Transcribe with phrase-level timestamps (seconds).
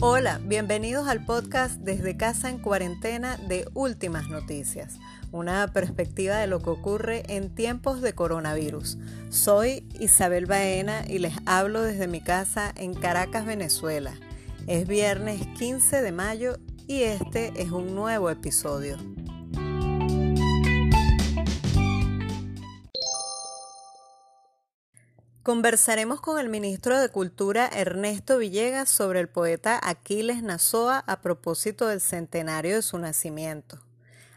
[0.00, 5.00] Hola, bienvenidos al podcast Desde Casa en Cuarentena de Últimas Noticias,
[5.32, 8.96] una perspectiva de lo que ocurre en tiempos de coronavirus.
[9.30, 14.14] Soy Isabel Baena y les hablo desde mi casa en Caracas, Venezuela.
[14.68, 18.98] Es viernes 15 de mayo y este es un nuevo episodio.
[25.48, 31.86] Conversaremos con el ministro de Cultura Ernesto Villegas sobre el poeta Aquiles Nazoa a propósito
[31.86, 33.78] del centenario de su nacimiento.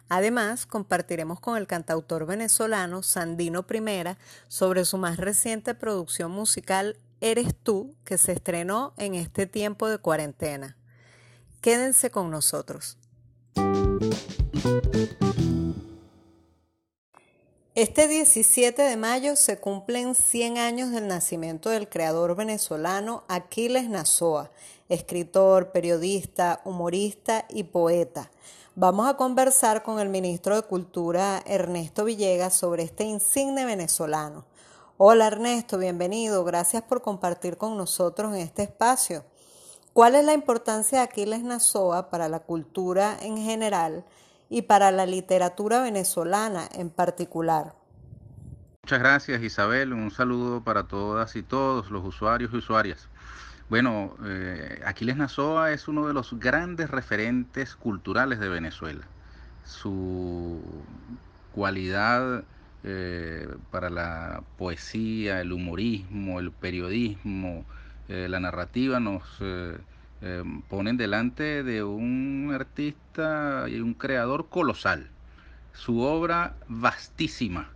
[0.08, 4.17] Además, compartiremos con el cantautor venezolano Sandino Primera
[4.48, 9.98] sobre su más reciente producción musical Eres tú, que se estrenó en este tiempo de
[9.98, 10.78] cuarentena.
[11.59, 12.98] Quédense con nosotros.
[17.81, 24.52] Este 17 de mayo se cumplen 100 años del nacimiento del creador venezolano Aquiles Nazoa,
[24.88, 28.30] escritor, periodista, humorista y poeta.
[28.75, 34.45] Vamos a conversar con el ministro de Cultura Ernesto Villegas sobre este insigne venezolano.
[34.97, 36.44] Hola Ernesto, bienvenido.
[36.44, 39.23] Gracias por compartir con nosotros en este espacio.
[39.91, 44.06] ¿Cuál es la importancia de Aquiles Nazoa para la cultura en general?
[44.52, 47.73] Y para la literatura venezolana en particular.
[48.83, 53.07] Muchas gracias Isabel, un saludo para todas y todos los usuarios y usuarias.
[53.69, 59.05] Bueno, eh, Aquiles Nazoa es uno de los grandes referentes culturales de Venezuela.
[59.63, 60.59] Su
[61.55, 62.44] cualidad
[62.83, 67.63] eh, para la poesía, el humorismo, el periodismo,
[68.09, 69.23] eh, la narrativa nos
[70.23, 75.09] eh, ponen delante de un artista y un creador colosal.
[75.73, 77.69] Su obra vastísima,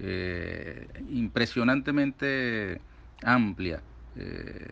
[0.00, 2.80] eh, impresionantemente
[3.22, 3.80] amplia,
[4.16, 4.66] eh,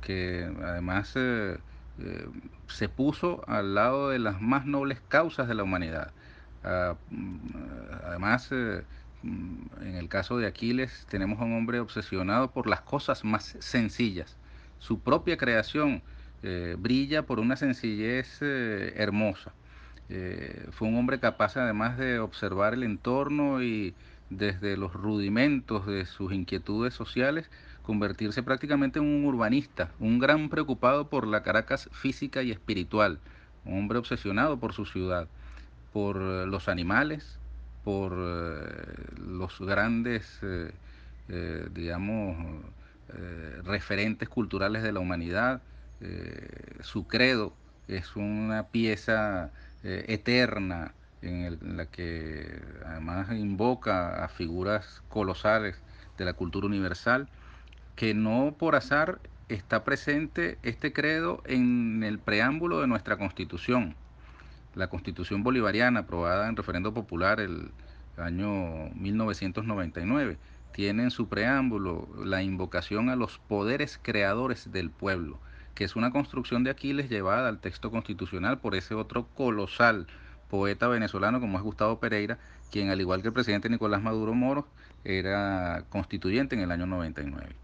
[0.00, 1.16] que además
[2.66, 6.12] se puso al lado de las más nobles causas de la humanidad.
[6.64, 7.36] Ah, mm,
[8.04, 8.50] además,
[9.22, 13.56] mm, en el caso de Aquiles tenemos a un hombre obsesionado por las cosas más
[13.60, 14.36] sencillas.
[14.78, 16.02] Su propia creación
[16.42, 19.52] eh, brilla por una sencillez eh, hermosa.
[20.08, 23.94] Eh, fue un hombre capaz además de observar el entorno y
[24.30, 27.50] desde los rudimentos de sus inquietudes sociales,
[27.82, 33.18] convertirse prácticamente en un urbanista, un gran preocupado por la Caracas física y espiritual,
[33.66, 35.28] un hombre obsesionado por su ciudad,
[35.92, 37.38] por los animales,
[37.84, 40.40] por los grandes,
[41.74, 42.36] digamos,
[43.64, 45.60] referentes culturales de la humanidad,
[46.00, 47.52] eh, su credo
[47.88, 49.50] es una pieza
[49.82, 55.76] eh, eterna en, la que además invoca a figuras colosales
[56.16, 57.28] de la cultura universal,
[57.96, 59.18] que no por azar
[59.48, 63.94] está presente este credo en el preámbulo de nuestra constitución.
[64.74, 67.70] La constitución bolivariana aprobada en referendo popular el
[68.16, 70.38] año 1999
[70.72, 75.38] tiene en su preámbulo la invocación a los poderes creadores del pueblo
[75.74, 80.06] que es una construcción de Aquiles llevada al texto constitucional por ese otro colosal
[80.48, 82.38] poeta venezolano como es Gustavo Pereira,
[82.70, 84.66] quien al igual que el presidente Nicolás Maduro Moro
[85.04, 87.54] era constituyente en el año 99.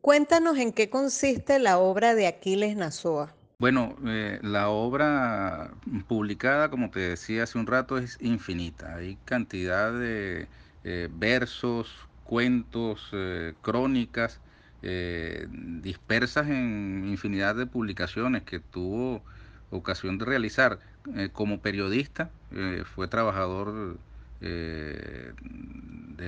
[0.00, 3.32] Cuéntanos en qué consiste la obra de Aquiles Nazoa.
[3.58, 5.70] Bueno, eh, la obra
[6.08, 8.96] publicada, como te decía hace un rato, es infinita.
[8.96, 10.48] Hay cantidad de
[10.82, 11.94] eh, versos,
[12.24, 14.40] cuentos, eh, crónicas
[14.86, 19.22] eh, dispersas en infinidad de publicaciones que tuvo
[19.70, 20.78] ocasión de realizar.
[21.16, 23.96] Eh, como periodista, eh, fue trabajador
[24.40, 25.32] de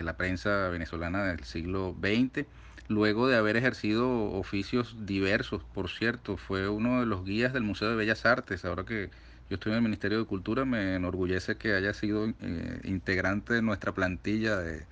[0.03, 2.47] la prensa venezolana del siglo XX,
[2.89, 7.91] luego de haber ejercido oficios diversos, por cierto, fue uno de los guías del Museo
[7.91, 9.11] de Bellas Artes, ahora que
[9.51, 12.27] yo estoy en el Ministerio de Cultura, me enorgullece que haya sido
[12.85, 14.87] integrante de nuestra plantilla de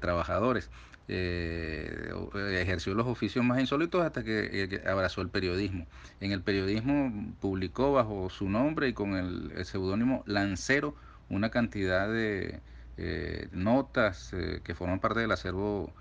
[0.00, 0.70] trabajadores.
[1.08, 2.12] Eh,
[2.60, 5.86] ejerció los oficios más insólitos hasta que, eh, abrazó el periodismo.
[6.20, 10.94] En el periodismo publicó bajo su nombre y con el, seudónimo Lancero
[11.28, 12.60] una cantidad de
[12.98, 14.34] eh, notas
[14.64, 15.92] que forman parte del acervo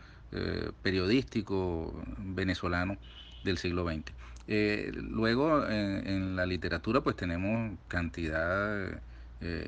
[0.82, 2.98] periodístico venezolano
[3.44, 4.14] del siglo XX.
[4.94, 9.02] luego en, la literatura pues tenemos cantidad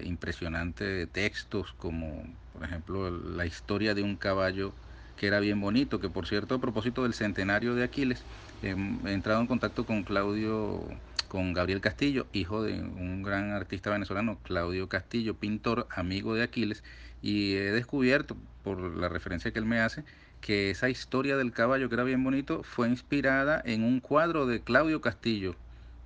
[0.03, 2.23] impresionante de textos como
[2.53, 4.73] por ejemplo la historia de un caballo
[5.15, 8.25] que era bien bonito, que por cierto, a propósito del centenario de Aquiles,
[8.61, 10.81] em, he entrado en contacto con Claudio,
[11.27, 16.83] con Gabriel Castillo, hijo de un gran artista venezolano, Claudio Castillo, pintor, amigo de Aquiles,
[17.21, 20.03] y he descubierto, por la referencia que él me hace,
[20.41, 24.61] que esa historia del caballo, que era bien bonito, fue inspirada en un cuadro de
[24.61, 25.55] Claudio Castillo,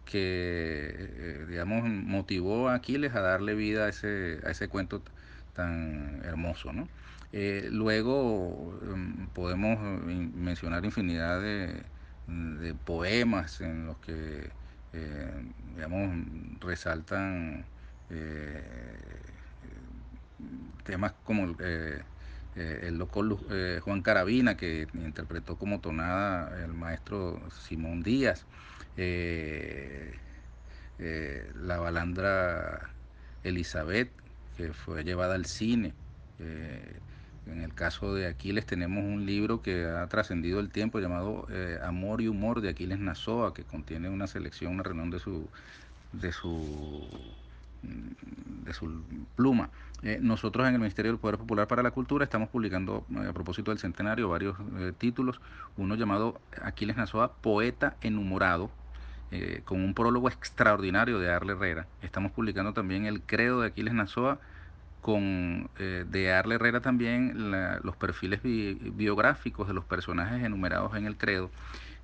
[0.05, 5.03] que, digamos, motivó a Aquiles a darle vida a ese, a ese cuento
[5.57, 6.87] tan hermoso, ¿no?
[7.71, 11.83] luego em, podemos mencionar infinidad de,
[12.85, 14.49] poemas en los que,
[15.75, 16.25] digamos,
[16.61, 17.65] resaltan
[20.87, 22.01] temas como eh,
[22.55, 28.45] eh, el loco eh, Juan Carabina, que interpretó como tonada el maestro Simón Díaz,
[30.97, 32.89] la balandra
[33.43, 34.11] Elizabeth,
[34.57, 35.93] que fue llevada al cine.
[36.39, 41.47] en el caso de Aquiles tenemos un libro que ha trascendido el tiempo llamado
[41.83, 45.47] Amor y Humor de Aquiles Nazoa, que contiene una selección, una reunión de su,
[46.11, 47.07] de su
[47.83, 49.01] de su
[49.35, 49.69] pluma.
[50.03, 53.33] Eh, nosotros en el Ministerio del Poder Popular para la Cultura estamos publicando, eh, a
[53.33, 55.41] propósito del centenario, varios eh, títulos.
[55.77, 57.95] Uno llamado Aquiles Nazoa, Poeta
[59.31, 61.87] Enumorado, con un prólogo extraordinario de Arle Herrera.
[62.01, 64.39] Estamos publicando también el Credo de Aquiles Nazoa,
[65.01, 67.51] con de Arle Herrera también
[67.83, 71.49] los perfiles biográficos de los personajes enumerados en el Credo.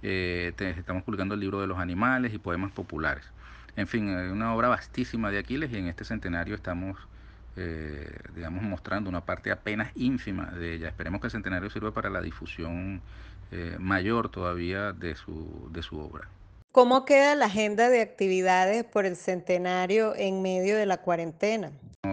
[0.02, 3.26] estamos publicando el libro de los animales y poemas populares.
[3.76, 6.98] En fin, hay una obra vastísima de Aquiles y en este centenario estamos,
[7.56, 10.90] eh, digamos, mostrando una parte apenas ínfima de ella.
[10.90, 13.02] Esperemos que el centenario sirva para la difusión
[13.52, 16.28] eh, mayor todavía de su, de su obra.
[16.74, 21.70] ¿Cómo queda la agenda de actividades por el centenario en medio de la cuarentena?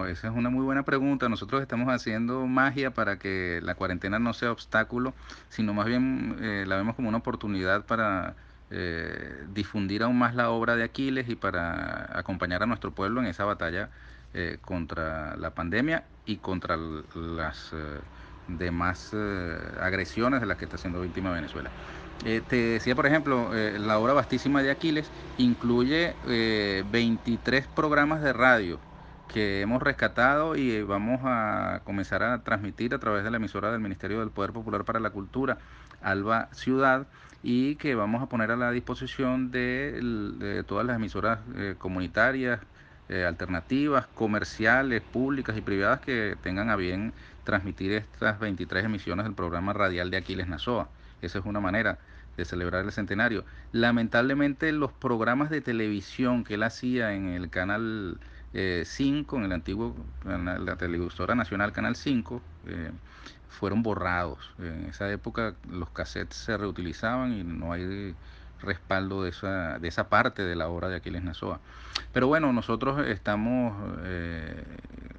[0.07, 1.31] esa es una muy buena pregunta.
[1.31, 5.15] Nosotros estamos haciendo magia para que la cuarentena no sea obstáculo,
[5.49, 8.35] sino más bien eh, la vemos como una oportunidad para
[8.71, 13.29] eh, difundir aún más la obra de Aquiles y para acompañar a nuestro pueblo en
[13.29, 13.89] esa batalla
[14.35, 18.01] eh, contra la pandemia y contra las eh,
[18.47, 19.15] demás
[19.81, 21.71] agresiones de las que está siendo víctima Venezuela.
[22.22, 26.14] Te decía, por ejemplo, la obra vastísima de Aquiles incluye
[26.90, 28.78] 23 programas de radio
[29.32, 33.81] que hemos rescatado y vamos a comenzar a transmitir a través de la emisora del
[33.81, 35.58] Ministerio del Poder Popular para la Cultura,
[36.02, 37.06] Alba Ciudad,
[37.43, 42.61] y que vamos a poner a la disposición de, todas las emisoras eh, comunitarias,
[43.08, 47.12] eh, alternativas, comerciales, públicas y privadas que tengan a bien
[47.44, 50.88] transmitir estas 23 emisiones del programa radial de Aquiles Nazoa.
[51.22, 51.99] Esa es una manera
[52.37, 53.44] de celebrar el centenario.
[53.72, 58.19] Lamentablemente los programas de televisión que él hacía en el canal
[58.52, 59.94] 5, eh, en el antiguo,
[60.25, 62.43] en la televisora nacional Canal 5,
[63.49, 64.50] fueron borrados.
[64.58, 68.14] En esa época los cassettes se reutilizaban y no hay
[68.62, 71.61] respaldo de esa, de esa parte de la obra de Aquiles Nazoa.
[72.12, 74.64] Pero bueno, nosotros estamos eh,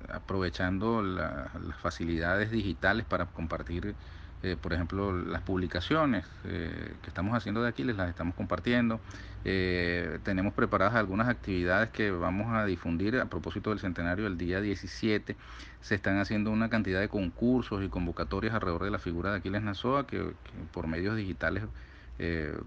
[0.09, 1.49] aprovechando las
[1.81, 3.95] facilidades digitales para compartir
[4.43, 8.99] eh, por ejemplo, las publicaciones eh, que estamos haciendo de aquí les las estamos compartiendo.
[9.45, 14.59] Eh, tenemos preparadas algunas actividades que vamos a difundir a propósito del centenario el día
[14.59, 15.35] 17.
[15.81, 19.61] Se están haciendo una cantidad de concursos y convocatorias alrededor de la figura de Aquiles
[19.61, 20.33] Nazoa que,
[20.71, 21.63] por medios digitales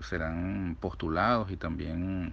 [0.02, 2.32] serán postulados y también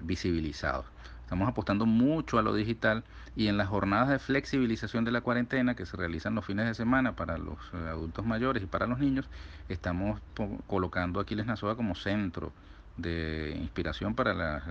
[0.00, 0.86] visibilizados.
[1.28, 3.04] Estamos apostando mucho a lo digital
[3.36, 6.72] y en las jornadas de flexibilización de la cuarentena que se realizan los fines de
[6.72, 9.28] semana para los eh, adultos mayores y para los niños,
[9.68, 10.22] estamos
[10.66, 12.54] colocando Aquiles Nazoa como centro
[12.96, 14.70] de inspiración para las eh,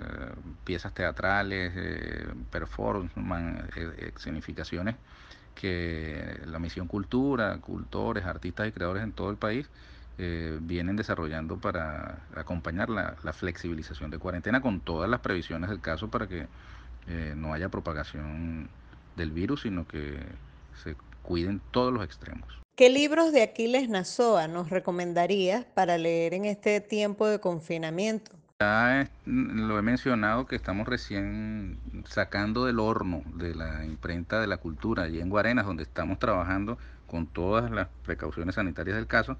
[0.64, 3.78] piezas teatrales, eh, performance,
[4.16, 4.96] escenificaciones
[5.54, 9.70] que la misión cultura, cultores, artistas y creadores en todo el país
[10.18, 16.28] vienen desarrollando para acompañar la, flexibilización de cuarentena con todas las previsiones del caso para
[16.28, 16.48] que
[17.08, 18.70] eh, no haya propagación
[19.16, 20.20] del virus, sino que
[20.84, 22.60] se cuiden todos los extremos.
[22.76, 28.32] ¿Qué libros de Aquiles Nazoa nos recomendarías para leer en este tiempo de confinamiento?
[28.60, 34.58] Ya lo he mencionado que estamos recién sacando del horno de la imprenta de la
[34.58, 39.38] cultura allí en Guarenas, donde estamos trabajando con todas las precauciones sanitarias del caso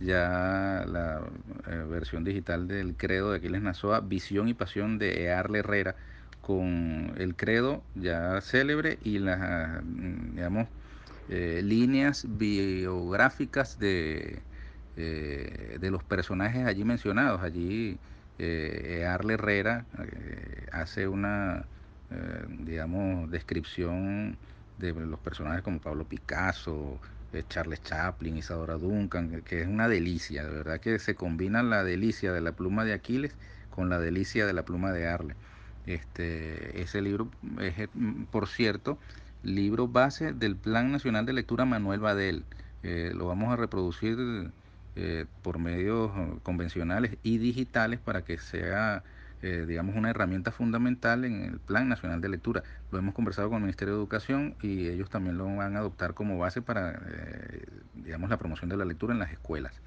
[0.00, 1.20] ya la
[1.68, 5.96] eh, versión digital del credo de Aquiles Nazoa, Visión y Pasión de Earle Herrera,
[6.40, 10.68] con el credo ya célebre y las, mm, digamos,
[11.28, 14.40] eh, líneas biográficas de,
[14.96, 17.42] eh, de los personajes allí mencionados.
[17.42, 17.98] Allí
[18.38, 19.84] Earle Herrera
[20.72, 21.66] hace una,
[22.64, 24.38] digamos, descripción
[24.78, 26.98] de los personajes como Pablo Picasso,
[27.48, 32.32] Charles Chaplin, Isadora Duncan, que es una delicia, de verdad que se combina la delicia
[32.32, 33.34] de la pluma de Aquiles
[33.70, 35.36] con la delicia de la pluma de Arle.
[35.86, 37.88] Este, ese libro es,
[38.30, 38.98] por cierto,
[39.42, 42.44] libro base del Plan Nacional de Lectura Manuel Badel.
[42.82, 44.52] Eh, lo vamos a reproducir
[44.96, 46.10] eh, por medios
[46.42, 49.04] convencionales y digitales para que sea
[49.42, 52.62] eh, digamos, una herramienta fundamental en el Plan Nacional de Lectura.
[52.90, 56.12] Lo hemos conversado con el Ministerio de Educación y ellos también lo van a adoptar
[56.12, 59.80] como base para, eh, digamos, la promoción de la lectura en las escuelas.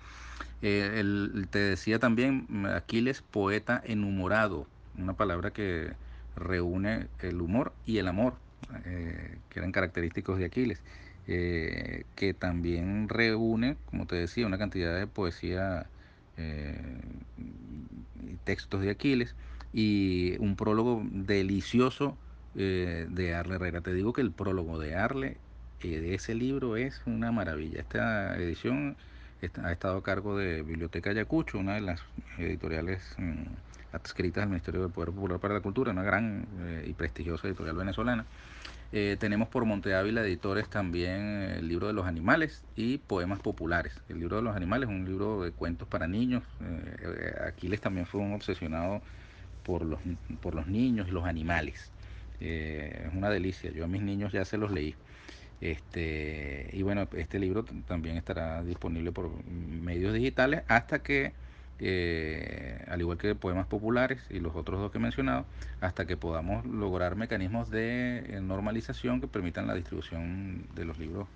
[0.64, 4.66] Eh, te decía también, Aquiles, poeta enhumorado,
[4.98, 5.92] una palabra que
[6.36, 8.36] reúne el humor y el amor,
[8.84, 10.82] que eran característicos de Aquiles.
[11.26, 15.86] que también reúne, como te decía, una cantidad de poesía
[18.44, 19.36] textos de Aquiles
[19.74, 22.18] y un prólogo delicioso
[22.56, 23.82] eh, de Arle Herrera.
[23.82, 25.38] Te digo que el prólogo de Arle
[25.82, 27.80] eh, de ese libro es una maravilla.
[27.80, 28.96] Esta edición
[29.62, 32.02] ha estado a cargo de Biblioteca Ayacucho, una de las
[32.38, 36.94] editoriales mm, adscritas al Ministerio del Poder Popular para la Cultura, una gran eh, y
[36.94, 38.26] prestigiosa editorial venezolana.
[38.96, 44.00] Eh, tenemos por Monte Ávila Editores también el libro de los animales y poemas populares.
[44.08, 46.44] El libro de los animales es un libro de cuentos para niños.
[46.62, 49.02] Eh, Aquiles también fue un obsesionado
[49.64, 50.00] por los,
[50.42, 51.92] por los niños y los animales.
[52.40, 53.72] Eh, es una delicia.
[53.72, 54.96] Yo a mis niños ya se los leí.
[55.60, 61.34] Este, y bueno, este libro también estará disponible por medios digitales hasta que
[61.86, 65.46] eh, al igual que poemas populares y los otros dos que he mencionado,
[65.82, 71.28] hasta que podamos lograr mecanismos de eh, normalización que permitan la distribución de los libros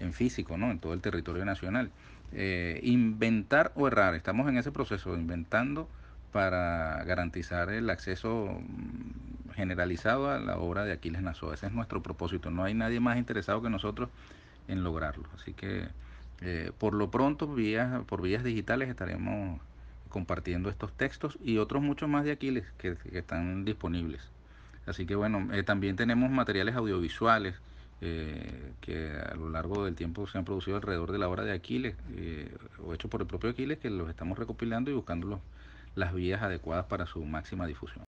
[0.00, 0.72] en físico, ¿no?
[0.72, 1.92] en todo el territorio nacional.
[2.32, 5.88] Eh, inventar o errar, estamos en ese proceso, inventando
[6.32, 11.54] para garantizar el acceso mm, generalizado a la obra de Aquiles Nazoa.
[11.54, 12.50] Ese es nuestro propósito.
[12.50, 14.08] No hay nadie más interesado que nosotros
[14.66, 15.28] en lograrlo.
[15.36, 15.86] Así que
[16.78, 17.54] por lo pronto,
[18.08, 19.60] por vías digitales estaremos
[20.12, 24.20] compartiendo estos textos y otros muchos más de Aquiles que, están disponibles.
[24.86, 27.54] Así que bueno, eh, también tenemos materiales audiovisuales
[28.00, 31.52] eh, que a lo largo del tiempo se han producido alrededor de la obra de
[31.52, 32.54] Aquiles eh,
[32.84, 35.40] o hechos por el propio Aquiles que los estamos recopilando y buscando
[35.94, 38.04] las vías adecuadas para su máxima difusión.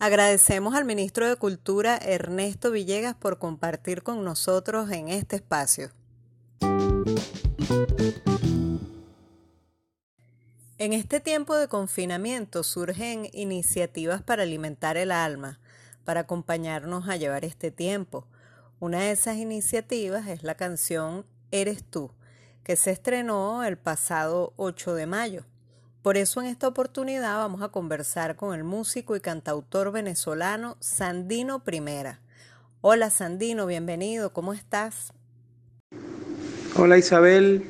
[0.00, 5.90] Agradecemos al ministro de Cultura Ernesto Villegas por compartir con nosotros en este espacio.
[10.80, 15.58] En este tiempo de confinamiento surgen iniciativas para alimentar el alma,
[16.04, 18.28] para acompañarnos a llevar este tiempo.
[18.78, 22.12] Una de esas iniciativas es la canción Eres tú,
[22.62, 25.44] que se estrenó el pasado 8 de mayo.
[26.02, 31.64] Por eso en esta oportunidad vamos a conversar con el músico y cantautor venezolano Sandino
[31.64, 32.20] Primera.
[32.82, 35.12] Hola Sandino, bienvenido, ¿cómo estás?
[36.76, 37.68] Hola Isabel,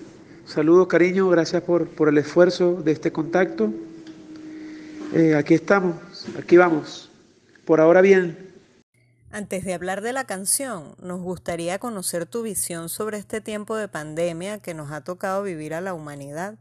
[0.48, 3.70] Saludos, cariño, gracias por, por el esfuerzo de este contacto.
[5.12, 5.96] Eh, aquí estamos,
[6.38, 7.10] aquí vamos.
[7.66, 8.50] Por ahora bien.
[9.30, 13.88] Antes de hablar de la canción, nos gustaría conocer tu visión sobre este tiempo de
[13.88, 16.54] pandemia que nos ha tocado vivir a la humanidad.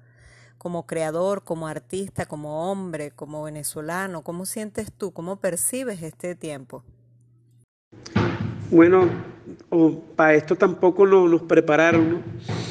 [0.57, 6.83] Como creador, como artista, como hombre, como venezolano, ¿cómo sientes tú, cómo percibes este tiempo?
[8.69, 9.07] Bueno,
[10.17, 12.09] para esto tampoco nos prepararon.
[12.09, 12.66] ¿no?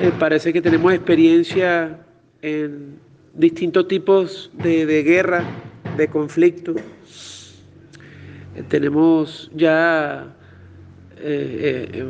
[0.00, 1.98] Eh, parece que tenemos experiencia
[2.40, 2.98] en
[3.34, 5.44] distintos tipos de, guerra,
[5.96, 6.74] de conflicto.
[8.54, 10.34] Eh, tenemos ya
[11.18, 12.04] eh,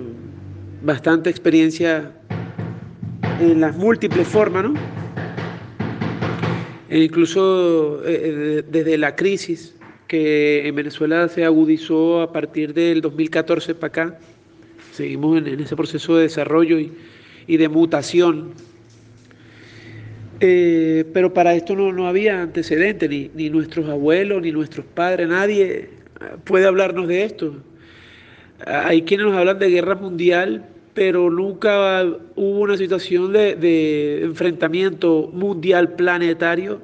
[0.82, 2.12] bastante experiencia
[3.40, 4.74] en las múltiples formas, ¿no?
[6.88, 9.74] E incluso desde la crisis
[10.08, 14.18] que en Venezuela se agudizó a partir del 2014 para acá,
[14.92, 16.92] seguimos en ese proceso de desarrollo y,
[17.46, 18.52] y de mutación.
[20.40, 25.28] Eh, pero para esto no, no había antecedentes, ni, ni, nuestros abuelos, ni nuestros padres,
[25.28, 25.90] nadie
[26.44, 27.54] puede hablarnos de esto.
[28.66, 35.30] Hay quienes nos hablan de guerra mundial, pero nunca hubo una situación de, de enfrentamiento
[35.32, 36.80] mundial planetario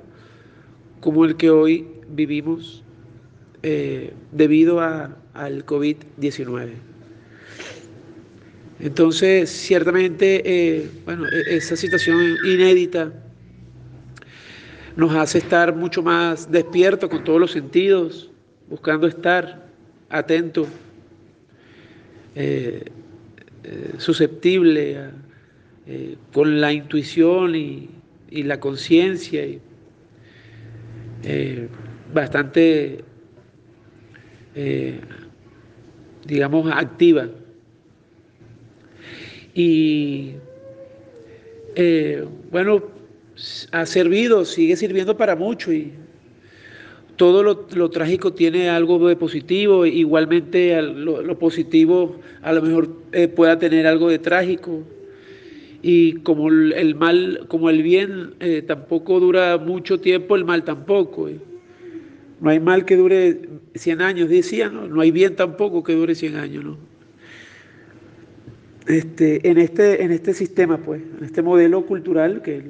[1.00, 2.82] como el que hoy vivimos
[3.62, 6.70] eh, debido a, al COVID-19.
[8.80, 13.12] Entonces, ciertamente, eh, bueno, e-, esa situación inédita
[14.96, 18.30] nos hace estar mucho más despiertos con todos los sentidos,
[18.68, 19.66] buscando estar
[20.08, 20.68] atentos,
[22.34, 22.84] eh,
[23.64, 25.10] eh, susceptible
[26.34, 27.88] con la intuición y,
[28.30, 29.42] y la conciencia,
[32.12, 33.02] bastante,
[36.26, 37.26] digamos, activa
[39.58, 40.34] y
[41.74, 42.80] eh, bueno,
[43.72, 45.94] ha servido, sigue sirviendo para mucho y
[47.16, 53.58] todo lo, trágico tiene algo de positivo, igualmente lo, positivo a lo mejor eh, pueda
[53.58, 54.84] tener algo de trágico.
[55.82, 61.28] Y como el mal, como el bien eh, tampoco dura mucho tiempo, el mal tampoco.
[62.40, 63.40] no hay mal que dure
[63.74, 64.86] 100 años, decía, ¿no?
[64.86, 66.87] No hay bien tampoco que dure 100 años, ¿no?
[68.88, 72.64] Este, en, este, en este sistema, pues, en este modelo cultural, que es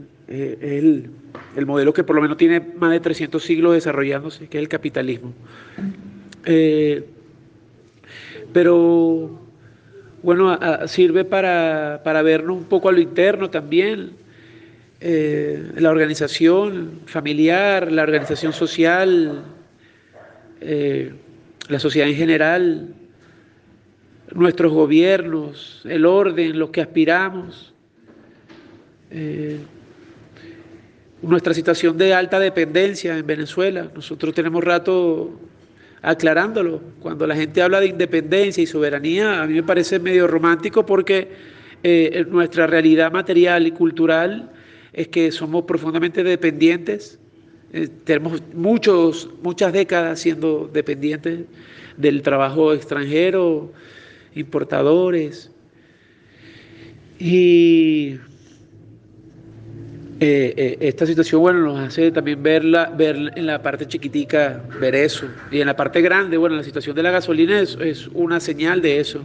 [0.60, 1.10] el,
[1.56, 4.68] el, modelo que por lo menos tiene más de 300 siglos desarrollándose, que es el
[4.68, 5.32] capitalismo.
[6.44, 7.04] Eh,
[8.52, 9.40] pero,
[10.24, 10.58] bueno,
[10.88, 14.10] sirve para, para, vernos un poco a lo interno también,
[15.00, 19.44] eh, la organización familiar, la organización social,
[20.60, 21.12] eh,
[21.68, 22.94] la sociedad en general,
[24.34, 27.72] nuestros gobiernos, el orden, lo que aspiramos,
[29.10, 29.58] eh,
[31.22, 33.90] nuestra situación de alta dependencia en Venezuela.
[33.94, 35.38] Nosotros tenemos rato
[36.02, 36.80] aclarándolo.
[37.00, 41.28] Cuando la gente habla de independencia y soberanía, a mí me parece medio romántico porque
[41.82, 44.50] eh, nuestra realidad material y cultural
[44.92, 47.18] es que somos profundamente dependientes.
[47.72, 51.40] Eh, tenemos muchos, muchas décadas siendo dependientes
[51.96, 53.72] del trabajo extranjero,
[54.34, 55.50] importadores.
[57.18, 58.18] Y
[60.20, 64.96] eh, eh, esta situación, bueno, nos hace también verla, ver en la parte chiquitica, ver
[64.96, 65.26] eso.
[65.52, 68.82] Y en la parte grande, bueno, la situación de la gasolina es, es una señal
[68.82, 69.20] de eso.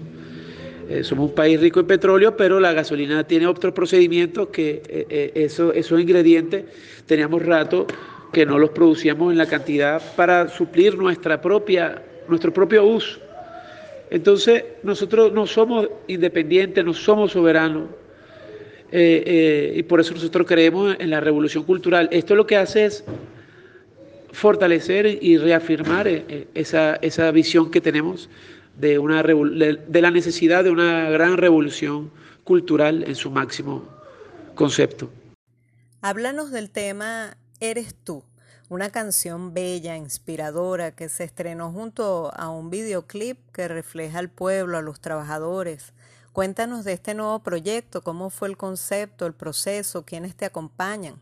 [0.90, 5.74] Eh, somos un país rico en petróleo, pero la gasolina tiene otros procedimientos que eso,
[5.74, 6.66] esos ingredientes
[7.08, 7.88] teníamos rato
[8.32, 13.23] que no los producíamos en la cantidad para suplir nuestra propia, nuestro propio uso.
[14.14, 17.90] Entonces, nosotros no somos independientes, no somos soberanos.
[18.92, 22.10] Eh, eh, y por eso nosotros creemos en la revolución cultural.
[22.12, 23.04] Esto lo que hace es
[24.32, 28.30] fortalecer y reafirmar eh, esa, esa visión que tenemos
[28.78, 32.12] de, una, de la necesidad de una gran revolución
[32.44, 33.84] cultural en su máximo
[34.54, 35.10] concepto.
[36.02, 38.24] Háblanos del tema Eres tú
[38.70, 44.78] una canción bella, inspiradora, que se estrenó junto a un videoclip que refleja al pueblo,
[44.78, 45.94] a los trabajadores.
[46.32, 51.16] Cuéntanos de este nuevo proyecto, cómo fue el concepto, el proceso, quiénes te acompañan.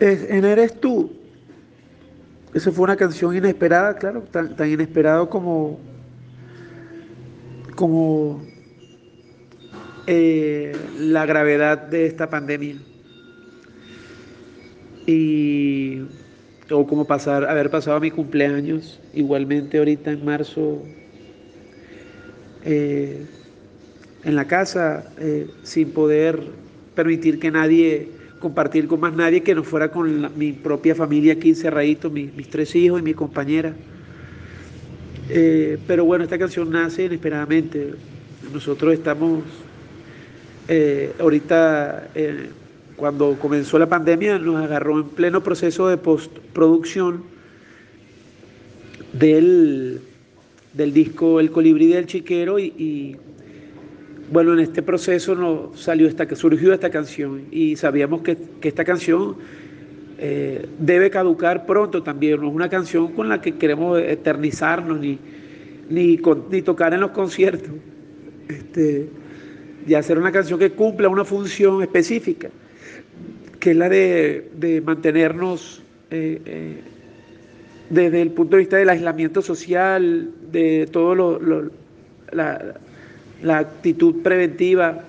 [0.00, 1.12] En Eres tú,
[2.52, 5.78] esa fue una canción inesperada, claro, tan, tan inesperado como,
[7.76, 8.42] como
[10.08, 12.80] eh, la gravedad de esta pandemia
[15.06, 16.02] y
[16.70, 20.82] o como pasar, haber pasado mi cumpleaños, igualmente ahorita en marzo,
[22.64, 23.26] eh,
[24.24, 26.40] en la casa, eh, sin poder
[26.94, 31.50] permitir que nadie, compartir con más nadie que no fuera con mi propia familia aquí
[31.50, 33.74] encerradito, mis tres hijos y mi compañera.
[35.28, 37.94] Eh, pero bueno, esta canción nace inesperadamente.
[38.52, 39.42] Nosotros estamos
[41.18, 42.08] ahorita
[42.96, 47.24] cuando comenzó la pandemia nos agarró en pleno proceso de postproducción
[49.12, 50.00] del,
[50.72, 53.16] del disco El colibrí del chiquero y,
[54.30, 59.36] bueno, en este proceso nos salió esta, surgió esta canción y sabíamos que, esta canción
[60.18, 65.18] eh, debe caducar pronto también, no es una canción con la que queremos eternizarnos ni,
[65.90, 67.72] ni, ni tocar en los conciertos,
[68.48, 69.08] este,
[69.86, 72.48] y hacer una canción que cumpla una función específica
[73.64, 76.80] que es la de, mantenernos eh, eh,
[77.88, 81.70] desde el punto de vista del aislamiento social, de todo lo,
[82.30, 82.74] la,
[83.56, 85.04] actitud preventiva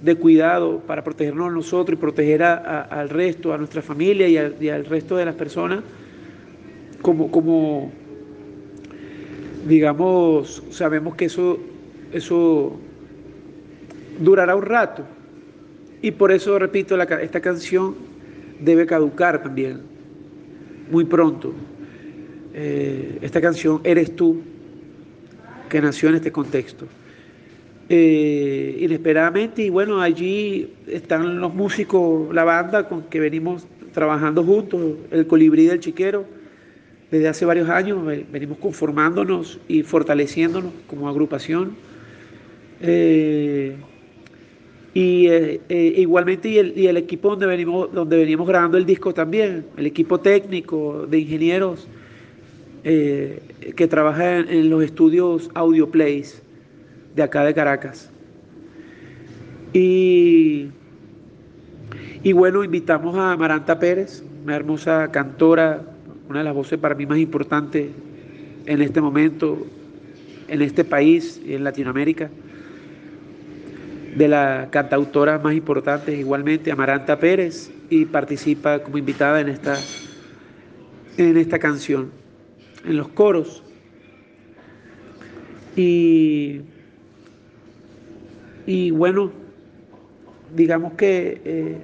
[0.00, 4.86] de cuidado para protegernos a nosotros y proteger al resto, a nuestra familia y, al
[4.86, 5.80] resto de las personas,
[7.02, 7.92] como, como
[9.66, 11.58] digamos, sabemos que eso,
[12.10, 12.80] eso
[14.18, 15.04] durará un rato
[16.02, 17.94] y por eso, repito, esta canción
[18.60, 19.80] debe caducar también,
[20.90, 21.52] muy pronto.
[22.54, 24.40] Eh, esta canción Eres tú,
[25.68, 26.86] que nació en este contexto.
[27.88, 34.80] Eh, inesperadamente, y bueno, allí están los músicos, la banda con que venimos trabajando juntos,
[35.10, 36.24] el colibrí del chiquero,
[37.10, 37.98] desde hace varios años
[38.30, 41.72] venimos conformándonos y fortaleciéndonos como agrupación.
[42.80, 43.76] Eh,
[44.92, 49.64] y eh, eh, igualmente y el, equipo donde venimos, donde venimos grabando el disco también,
[49.76, 51.86] el equipo técnico de ingenieros
[52.82, 53.40] eh,
[53.76, 56.42] que trabaja en, los estudios Audio Plays
[57.14, 58.10] de acá de Caracas.
[59.72, 60.68] Y,
[62.24, 65.82] y bueno, invitamos a Maranta Pérez, una hermosa cantora,
[66.28, 67.90] una de las voces para mí más importantes
[68.66, 69.64] en este momento,
[70.48, 72.28] en este país en Latinoamérica
[74.14, 79.76] de la cantautora más importante igualmente, Amaranta Pérez, y participa como invitada en esta
[81.16, 82.10] en esta canción,
[82.84, 83.62] en los coros.
[85.76, 86.62] Y,
[88.66, 89.30] y bueno,
[90.54, 91.82] digamos que, eh,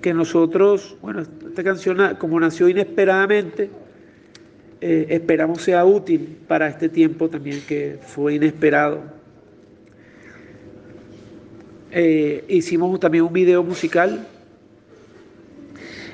[0.00, 3.70] que nosotros, bueno, esta canción como nació inesperadamente,
[4.80, 9.19] eh, esperamos sea útil para este tiempo también que fue inesperado.
[11.92, 14.26] Eh, hicimos también un video musical.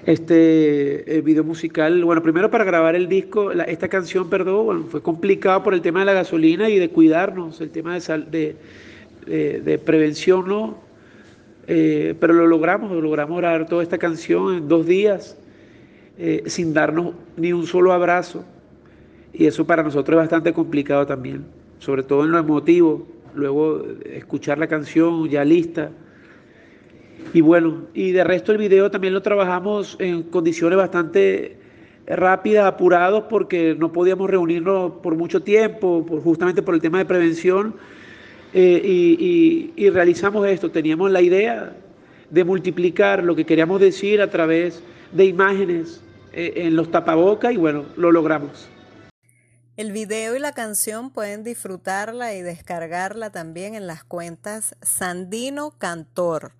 [0.07, 5.75] Este video musical, bueno, primero para grabar el disco, esta canción, perdón, fue complicado por
[5.75, 8.57] el tema de la gasolina y de cuidarnos, el tema de,
[9.27, 10.79] de, de prevención, ¿no?
[11.67, 15.37] Eh, pero lo logramos, lo logramos grabar toda esta canción en dos días,
[16.19, 18.45] eh, sin darnos ni un solo abrazo.
[19.33, 21.45] Y eso para nosotros es bastante complicado también,
[21.81, 25.91] sobre todo en lo emotivo, luego escuchar la canción ya lista.
[27.33, 31.57] Y bueno, y de resto el video también lo trabajamos en condiciones bastante
[32.07, 37.05] rápidas, apurados, porque no podíamos reunirnos por mucho tiempo, por, justamente por el tema de
[37.05, 37.75] prevención
[38.55, 40.71] eh, y, realizamos esto.
[40.71, 41.77] Teníamos la idea
[42.31, 47.57] de multiplicar lo que queríamos decir a través de imágenes eh, en los tapabocas y
[47.57, 48.69] bueno, lo logramos.
[49.77, 56.53] El video y la canción pueden disfrutarla y descargarla también en las cuentas Sandino Cantor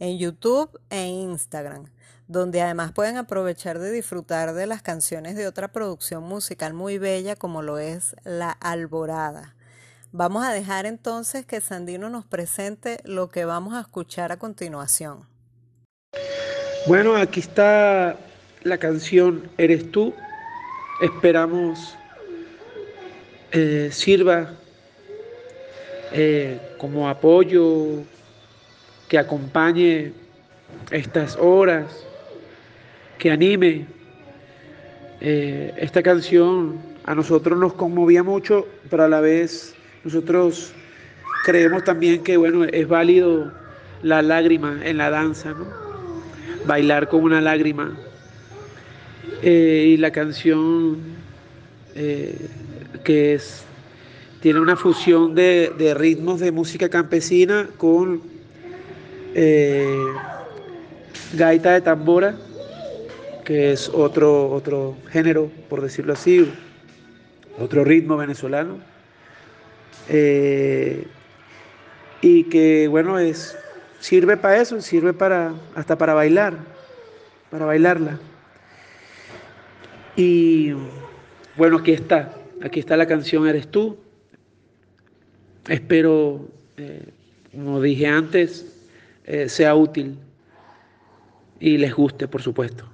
[0.00, 1.84] en YouTube e Instagram,
[2.26, 7.36] donde además pueden aprovechar de disfrutar de las canciones de otra producción musical muy bella
[7.36, 9.54] como lo es La Alborada.
[10.10, 15.28] Vamos a dejar entonces que Sandino nos presente lo que vamos a escuchar a continuación.
[16.88, 18.16] Bueno, aquí está
[18.64, 20.12] la canción Eres tú.
[21.00, 21.96] Esperamos
[23.56, 24.50] eh, sirva
[26.10, 28.02] eh, como apoyo,
[29.08, 30.10] que acompañe
[30.90, 32.04] estas horas,
[33.16, 33.86] que anime.
[35.20, 40.72] Eh, esta canción a nosotros nos conmovía mucho, pero a la vez nosotros
[41.44, 43.52] creemos también que, bueno, es válido
[44.02, 45.68] la lágrima en la danza, ¿no?
[46.66, 47.96] Bailar con una lágrima.
[49.44, 50.98] Y la canción
[53.04, 53.64] que es,
[54.40, 58.22] tiene una fusión de, ritmos de música campesina con
[59.34, 59.96] eh,
[61.34, 62.34] gaita de tambora,
[63.44, 66.50] que es otro, otro género, por decirlo así,
[67.58, 68.78] otro ritmo venezolano
[70.08, 71.06] eh,
[72.20, 73.56] y que bueno, es,
[74.00, 76.54] sirve para eso, sirve para, hasta para bailar,
[77.50, 78.18] para bailarla.
[80.16, 80.72] Y
[81.56, 83.96] bueno, aquí está, aquí está la canción Eres tú.
[85.68, 87.02] Espero, eh,
[87.52, 88.88] como dije antes,
[89.24, 90.18] eh, sea útil
[91.58, 92.84] y les guste, por supuesto.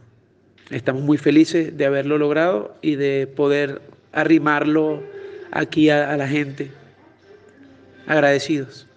[0.71, 5.03] Estamos muy felices de haberlo logrado y de poder arrimarlo
[5.51, 6.71] aquí a la gente
[8.07, 8.90] agradecidos.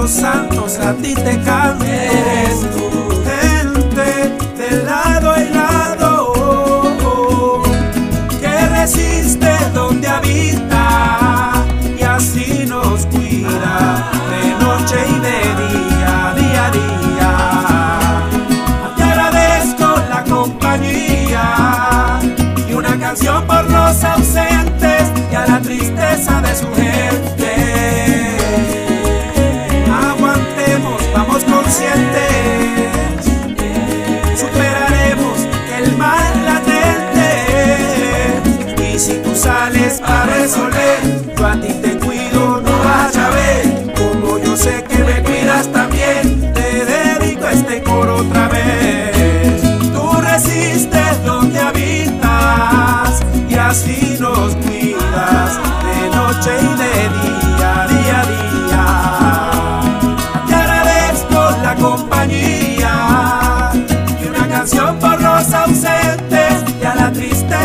[0.00, 1.84] Los santos, a ti te canto.
[1.84, 2.88] Eres tú
[4.58, 6.32] de lado en lado,
[8.40, 11.52] que resiste donde habita
[11.98, 17.07] y así nos cuida de noche y de día, día a día.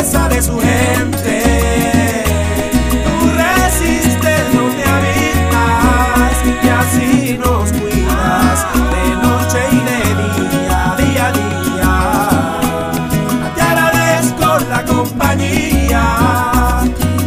[0.02, 2.24] De su gente.
[3.20, 10.00] Tú resistes donde habitas y así nos cuidas de noche y de
[10.50, 11.94] día, día a día.
[13.56, 16.02] Te agradezco la compañía,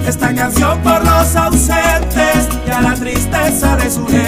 [0.07, 4.26] esta canción por los ausentes y a la tristeza de su gente.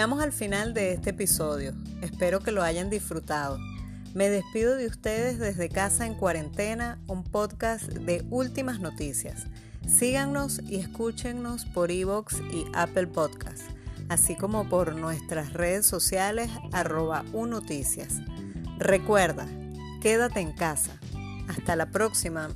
[0.00, 1.74] Llegamos al final de este episodio.
[2.00, 3.58] Espero que lo hayan disfrutado.
[4.14, 9.44] Me despido de ustedes desde Casa en Cuarentena, un podcast de últimas noticias.
[9.86, 13.60] Síganos y escúchenos por iVoox y Apple Podcast,
[14.08, 18.20] así como por nuestras redes sociales arroba unoticias.
[18.78, 19.46] Recuerda,
[20.00, 20.98] quédate en casa.
[21.46, 22.48] Hasta la próxima.